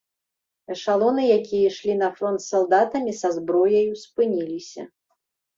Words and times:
Эшалоны, 0.75 1.21
якія 1.39 1.67
ішлі 1.73 1.93
на 1.99 2.09
фронт 2.15 2.39
з 2.45 2.49
салдатамі, 2.53 3.11
са 3.21 3.31
зброяю, 3.39 3.93
спыніліся. 4.07 4.91